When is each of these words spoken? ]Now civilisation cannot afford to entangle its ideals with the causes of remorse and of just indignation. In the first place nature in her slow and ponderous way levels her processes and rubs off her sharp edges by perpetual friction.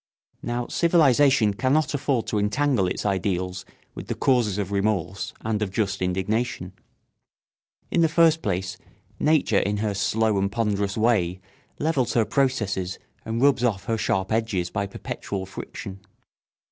]Now 0.51 0.65
civilisation 0.65 1.53
cannot 1.53 1.93
afford 1.93 2.25
to 2.25 2.39
entangle 2.39 2.87
its 2.87 3.05
ideals 3.05 3.65
with 3.93 4.07
the 4.07 4.15
causes 4.15 4.57
of 4.57 4.71
remorse 4.71 5.31
and 5.41 5.61
of 5.61 5.69
just 5.71 6.01
indignation. 6.01 6.73
In 7.91 8.01
the 8.01 8.09
first 8.09 8.41
place 8.41 8.79
nature 9.19 9.59
in 9.59 9.77
her 9.77 9.93
slow 9.93 10.39
and 10.39 10.51
ponderous 10.51 10.97
way 10.97 11.39
levels 11.77 12.13
her 12.13 12.25
processes 12.25 12.97
and 13.25 13.43
rubs 13.43 13.63
off 13.63 13.83
her 13.85 13.95
sharp 13.99 14.31
edges 14.31 14.71
by 14.71 14.87
perpetual 14.87 15.45
friction. 15.45 15.99